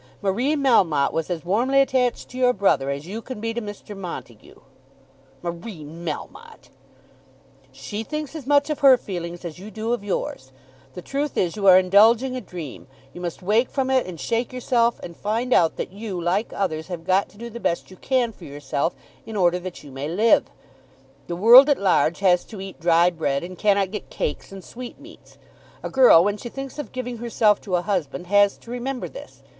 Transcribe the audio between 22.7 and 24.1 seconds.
dry bread, and cannot get